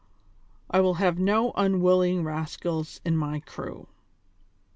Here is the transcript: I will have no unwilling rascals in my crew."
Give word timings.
I 0.71 0.79
will 0.79 0.95
have 0.95 1.19
no 1.19 1.53
unwilling 1.55 2.23
rascals 2.23 3.01
in 3.05 3.15
my 3.15 3.39
crew." 3.41 3.85